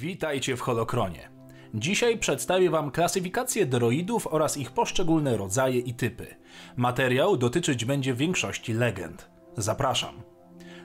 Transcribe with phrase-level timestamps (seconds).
[0.00, 1.30] Witajcie w Holokronie.
[1.74, 6.26] Dzisiaj przedstawię Wam klasyfikację droidów oraz ich poszczególne rodzaje i typy.
[6.76, 9.30] Materiał dotyczyć będzie większości legend.
[9.56, 10.22] Zapraszam.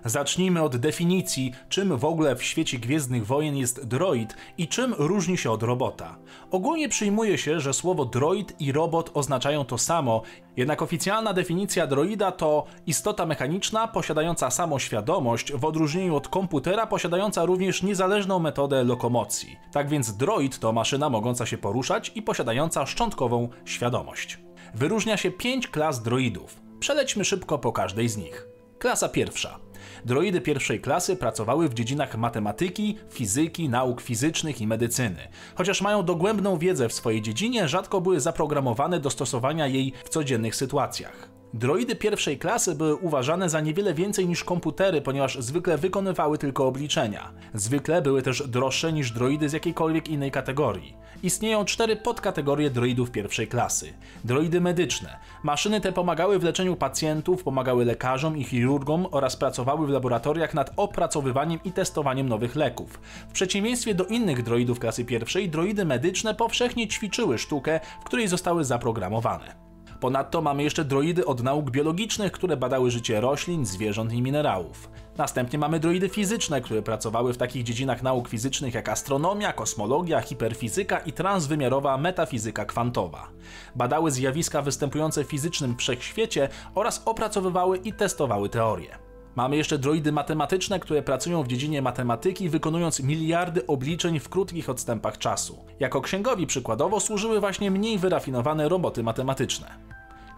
[0.06, 5.38] Zacznijmy od definicji, czym w ogóle w świecie Gwiezdnych Wojen jest droid i czym różni
[5.38, 6.18] się od robota.
[6.52, 10.22] Ogólnie przyjmuje się, że słowo droid i robot oznaczają to samo,
[10.58, 17.84] jednak oficjalna definicja droida to istota mechaniczna posiadająca samoświadomość, w odróżnieniu od komputera posiadająca również
[17.84, 19.58] niezależną metodę lokomocji.
[19.72, 24.40] Tak więc droid to maszyna mogąca się poruszać i posiadająca szczątkową świadomość.
[24.74, 26.62] Wyróżnia się pięć klas droidów.
[26.80, 28.48] Przelećmy szybko po każdej z nich.
[28.80, 29.60] Klasa pierwsza.
[30.06, 35.28] Droidy pierwszej klasy pracowały w dziedzinach matematyki, fizyki, nauk fizycznych i medycyny.
[35.56, 40.56] Chociaż mają dogłębną wiedzę w swojej dziedzinie, rzadko były zaprogramowane do stosowania jej w codziennych
[40.56, 41.33] sytuacjach.
[41.54, 47.32] Droidy pierwszej klasy były uważane za niewiele więcej niż komputery, ponieważ zwykle wykonywały tylko obliczenia.
[47.54, 50.96] Zwykle były też droższe niż droidy z jakiejkolwiek innej kategorii.
[51.24, 53.94] Istnieją cztery podkategorie droidów pierwszej klasy.
[54.24, 55.18] Droidy medyczne.
[55.44, 60.74] Maszyny te pomagały w leczeniu pacjentów, pomagały lekarzom i chirurgom oraz pracowały w laboratoriach nad
[60.76, 63.00] opracowywaniem i testowaniem nowych leków.
[63.30, 68.64] W przeciwieństwie do innych droidów klasy pierwszej, droidy medyczne powszechnie ćwiczyły sztukę, w której zostały
[68.64, 69.73] zaprogramowane.
[70.04, 74.90] Ponadto mamy jeszcze droidy od nauk biologicznych, które badały życie roślin, zwierząt i minerałów.
[75.18, 81.00] Następnie mamy droidy fizyczne, które pracowały w takich dziedzinach nauk fizycznych jak astronomia, kosmologia, hiperfizyka
[81.00, 83.28] i transwymiarowa metafizyka kwantowa.
[83.76, 88.98] Badały zjawiska występujące w fizycznym wszechświecie oraz opracowywały i testowały teorie.
[89.36, 95.18] Mamy jeszcze droidy matematyczne, które pracują w dziedzinie matematyki, wykonując miliardy obliczeń w krótkich odstępach
[95.18, 95.66] czasu.
[95.80, 99.93] Jako księgowi przykładowo służyły właśnie mniej wyrafinowane roboty matematyczne.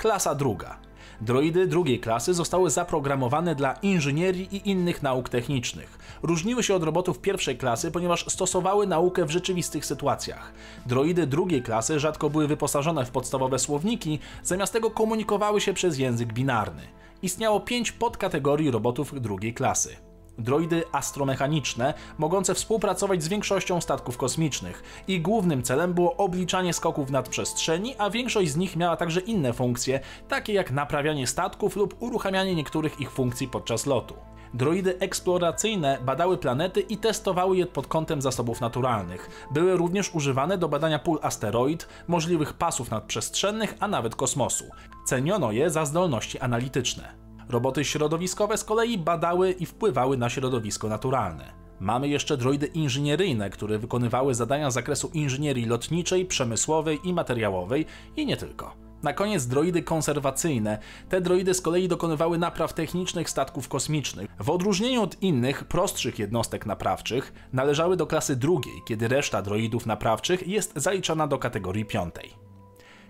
[0.06, 0.78] Klasa druga.
[1.22, 6.00] Droidy drugiej klasy zostały zaprogramowane dla inżynierii i innych nauk technicznych.
[6.24, 10.54] Różniły się od robotów pierwszej klasy, ponieważ stosowały naukę w rzeczywistych sytuacjach.
[10.86, 16.34] Droidy drugiej klasy rzadko były wyposażone w podstawowe słowniki, zamiast tego komunikowały się przez język
[16.34, 16.82] binarny.
[17.22, 20.05] Istniało pięć podkategorii robotów drugiej klasy
[20.38, 24.84] droidy astromechaniczne, mogące współpracować z większością statków kosmicznych.
[25.08, 30.00] Ich głównym celem było obliczanie skoków nadprzestrzeni, a większość z nich miała także inne funkcje,
[30.28, 34.16] takie jak naprawianie statków lub uruchamianie niektórych ich funkcji podczas lotu.
[34.54, 39.48] Droidy eksploracyjne badały planety i testowały je pod kątem zasobów naturalnych.
[39.52, 44.66] Były również używane do badania pól asteroid, możliwych pasów nadprzestrzennych, a nawet kosmosu.
[45.06, 47.25] Ceniono je za zdolności analityczne.
[47.50, 51.54] Roboty środowiskowe z kolei badały i wpływały na środowisko naturalne.
[51.80, 57.86] Mamy jeszcze droidy inżynieryjne, które wykonywały zadania z zakresu inżynierii lotniczej, przemysłowej i materiałowej
[58.16, 58.86] i nie tylko.
[59.04, 60.78] Na koniec droidy konserwacyjne.
[61.10, 64.30] Te droidy z kolei dokonywały napraw technicznych statków kosmicznych.
[64.40, 70.48] W odróżnieniu od innych, prostszych jednostek naprawczych, należały do klasy drugiej, kiedy reszta droidów naprawczych
[70.48, 72.34] jest zaliczana do kategorii piątej.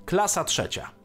[0.06, 1.05] Klasa trzecia.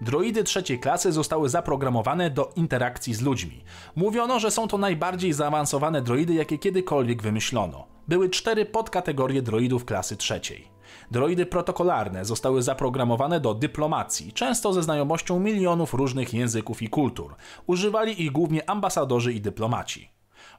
[0.00, 3.64] Droidy trzeciej klasy zostały zaprogramowane do interakcji z ludźmi.
[3.96, 7.86] Mówiono, że są to najbardziej zaawansowane droidy, jakie kiedykolwiek wymyślono.
[8.08, 10.68] Były cztery podkategorie droidów klasy trzeciej.
[11.10, 17.34] Droidy protokolarne zostały zaprogramowane do dyplomacji, często ze znajomością milionów różnych języków i kultur.
[17.66, 20.10] Używali ich głównie ambasadorzy i dyplomaci.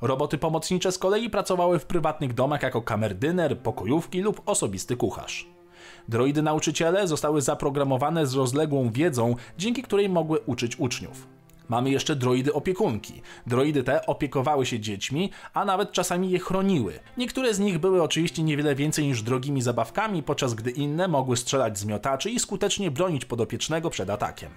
[0.02, 5.55] Roboty pomocnicze z kolei pracowały w prywatnych domach jako kamerdyner, pokojówki lub osobisty kucharz.
[6.10, 11.28] Droidy nauczyciele zostały zaprogramowane z rozległą wiedzą, dzięki której mogły uczyć uczniów.
[11.70, 13.22] Mamy jeszcze droidy opiekunki.
[13.48, 17.00] Droidy te opiekowały się dziećmi, a nawet czasami je chroniły.
[17.18, 21.80] Niektóre z nich były oczywiście niewiele więcej niż drogimi zabawkami, podczas gdy inne mogły strzelać
[21.80, 24.52] z miotaczy i skutecznie bronić podopiecznego przed atakiem.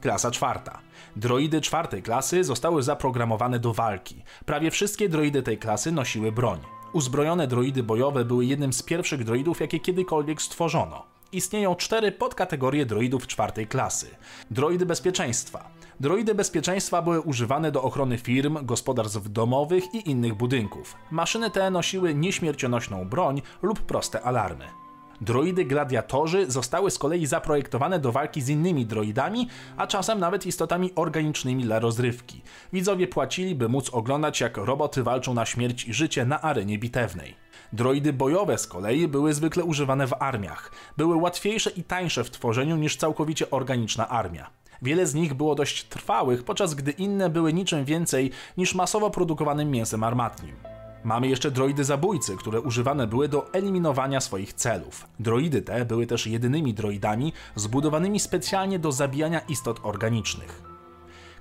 [0.00, 0.80] Klasa czwarta.
[1.16, 4.22] Droidy czwartej klasy zostały zaprogramowane do walki.
[4.46, 6.60] Prawie wszystkie droidy tej klasy nosiły broń.
[6.94, 11.02] Uzbrojone droidy bojowe były jednym z pierwszych droidów, jakie kiedykolwiek stworzono.
[11.32, 14.06] Istnieją cztery podkategorie droidów czwartej klasy.
[14.50, 15.70] Droidy bezpieczeństwa.
[16.00, 20.96] Droidy bezpieczeństwa były używane do ochrony firm, gospodarstw domowych i innych budynków.
[21.10, 24.83] Maszyny te nosiły nieśmiercionośną broń lub proste alarmy.
[25.20, 30.92] Droidy gladiatorzy zostały z kolei zaprojektowane do walki z innymi droidami, a czasem nawet istotami
[30.94, 32.42] organicznymi dla rozrywki.
[32.72, 37.34] Widzowie płacili, by móc oglądać jak roboty walczą na śmierć i życie na arenie bitewnej.
[37.72, 40.72] Droidy bojowe z kolei były zwykle używane w armiach.
[40.96, 44.50] Były łatwiejsze i tańsze w tworzeniu niż całkowicie organiczna armia.
[44.82, 49.70] Wiele z nich było dość trwałych, podczas gdy inne były niczym więcej niż masowo produkowanym
[49.70, 50.73] mięsem armatnim.
[51.04, 55.06] Mamy jeszcze droidy zabójcy, które używane były do eliminowania swoich celów.
[55.20, 60.62] Droidy te były też jedynymi droidami zbudowanymi specjalnie do zabijania istot organicznych.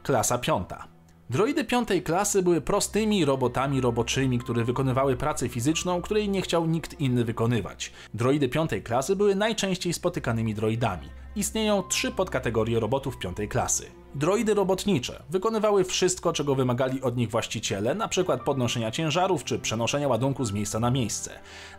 [0.04, 0.88] Klasa piąta.
[1.30, 7.00] Droidy piątej klasy były prostymi robotami roboczymi, które wykonywały pracę fizyczną, której nie chciał nikt
[7.00, 7.92] inny wykonywać.
[8.14, 11.10] Droidy piątej klasy były najczęściej spotykanymi droidami.
[11.36, 13.86] Istnieją trzy podkategorie robotów piątej klasy.
[14.16, 18.38] Droidy robotnicze wykonywały wszystko, czego wymagali od nich właściciele, np.
[18.38, 21.32] podnoszenia ciężarów czy przenoszenia ładunku z miejsca na miejsce.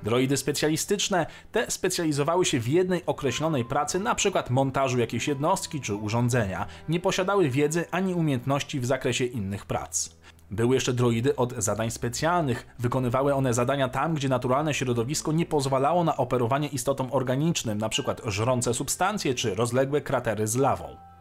[0.03, 4.43] Droidy specjalistyczne te specjalizowały się w jednej określonej pracy, np.
[4.51, 10.11] montażu jakiejś jednostki czy urządzenia, nie posiadały wiedzy ani umiejętności w zakresie innych prac.
[10.55, 12.67] Były jeszcze droidy od zadań specjalnych.
[12.79, 18.15] Wykonywały one zadania tam, gdzie naturalne środowisko nie pozwalało na operowanie istotom organicznym, np.
[18.27, 21.14] żrące substancje czy rozległe kratery z lawą.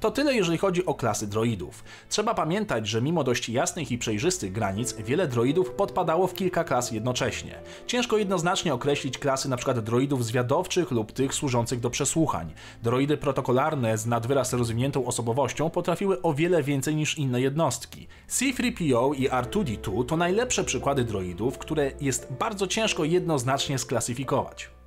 [0.00, 1.84] To tyle, jeżeli chodzi o klasy droidów.
[2.08, 6.92] Trzeba pamiętać, że mimo dość jasnych i przejrzystych granic, wiele droidów podpadało w kilka klas
[6.92, 7.54] jednocześnie.
[7.86, 9.74] Ciężko jednoznacznie określić klasy np.
[9.74, 12.52] droidów zwiadowczych lub tych służących do przesłuchań.
[12.82, 18.08] Droidy protokolarne z nadwyraz rozwiniętą osobowością potrafiły o wiele więcej niż inne jednostki.
[18.28, 24.79] C-3PO i R2-D2 to najlepsze przykłady droidów, które jest bardzo ciężko jednoznacznie sklasyfikować.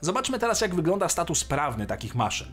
[0.00, 2.48] Zobaczmy teraz, jak wygląda status prawny takich maszyn.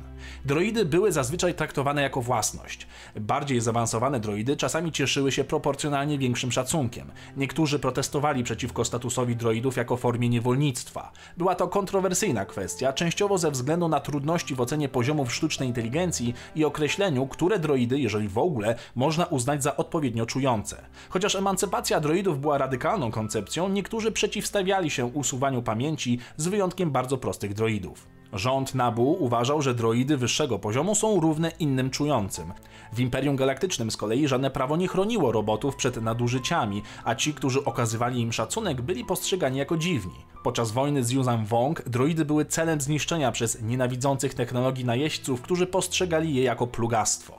[0.45, 2.87] Droidy były zazwyczaj traktowane jako własność.
[3.15, 7.11] Bardziej zaawansowane droidy czasami cieszyły się proporcjonalnie większym szacunkiem.
[7.37, 11.11] Niektórzy protestowali przeciwko statusowi droidów jako formie niewolnictwa.
[11.37, 16.65] Była to kontrowersyjna kwestia, częściowo ze względu na trudności w ocenie poziomów sztucznej inteligencji i
[16.65, 20.85] określeniu, które droidy, jeżeli w ogóle, można uznać za odpowiednio czujące.
[21.09, 27.28] Chociaż emancypacja droidów była radykalną koncepcją, niektórzy przeciwstawiali się usuwaniu pamięci z wyjątkiem bardzo prostych
[27.37, 28.07] droidów.
[28.33, 32.53] Rząd Nabu uważał, że droidy wyższego poziomu są równe innym czującym.
[32.93, 37.63] W Imperium Galaktycznym z kolei żadne prawo nie chroniło robotów przed nadużyciami, a ci, którzy
[37.63, 40.15] okazywali im szacunek, byli postrzegani jako dziwni.
[40.43, 46.35] Podczas wojny z Yuzan Wong droidy były celem zniszczenia przez nienawidzących technologii najeźdźców, którzy postrzegali
[46.35, 47.38] je jako plugastwo.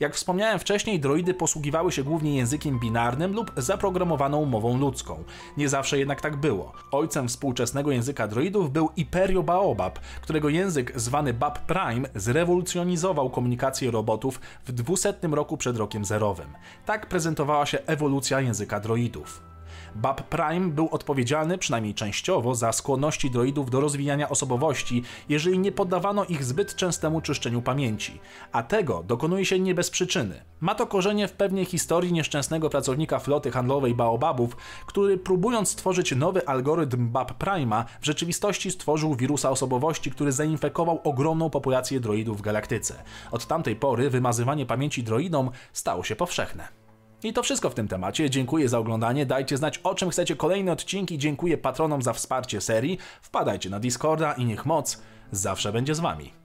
[0.00, 5.24] Jak wspomniałem wcześniej, droidy posługiwały się głównie językiem binarnym lub zaprogramowaną mową ludzką.
[5.56, 6.72] Nie zawsze jednak tak było.
[6.92, 14.40] Ojcem współczesnego języka droidów był Imperio Baobab, którego język zwany Bab Prime zrewolucjonizował komunikację robotów
[14.64, 16.48] w 200 roku przed rokiem zerowym.
[16.86, 19.49] Tak prezentowała się ewolucja języka droidów.
[19.94, 26.24] Bab Prime był odpowiedzialny, przynajmniej częściowo, za skłonności droidów do rozwijania osobowości, jeżeli nie poddawano
[26.24, 28.20] ich zbyt częstemu czyszczeniu pamięci.
[28.52, 30.42] A tego dokonuje się nie bez przyczyny.
[30.60, 34.56] Ma to korzenie w pewnej historii nieszczęsnego pracownika floty handlowej Baobabów,
[34.86, 41.50] który próbując stworzyć nowy algorytm Bab Prima, w rzeczywistości stworzył wirusa osobowości, który zainfekował ogromną
[41.50, 42.94] populację droidów w galaktyce.
[43.30, 46.89] Od tamtej pory wymazywanie pamięci droidom stało się powszechne.
[47.22, 48.30] I to wszystko w tym temacie.
[48.30, 49.26] Dziękuję za oglądanie.
[49.26, 51.18] Dajcie znać, o czym chcecie kolejne odcinki.
[51.18, 52.98] Dziękuję patronom za wsparcie serii.
[53.22, 55.02] Wpadajcie na Discorda i niech moc
[55.32, 56.39] zawsze będzie z wami.